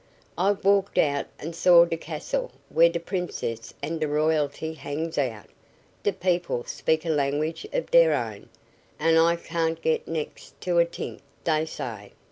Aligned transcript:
I've 0.35 0.65
walked 0.65 0.97
out 0.97 1.27
and 1.37 1.55
saw 1.55 1.85
d' 1.85 1.95
castle 2.01 2.51
where 2.69 2.89
d' 2.89 2.97
Princess 3.05 3.71
and 3.83 3.99
d' 3.99 4.05
royalty 4.05 4.73
hangs 4.73 5.19
out. 5.19 5.45
D' 6.01 6.11
people 6.11 6.63
speak 6.63 7.05
a 7.05 7.09
language 7.09 7.67
of 7.71 7.91
deir 7.91 8.11
own, 8.13 8.49
and 8.97 9.19
I 9.19 9.35
can't 9.35 9.79
get 9.79 10.07
next 10.07 10.59
to 10.61 10.79
a 10.79 10.85
t'ink 10.85 11.21
dey 11.43 11.65
say. 11.65 12.13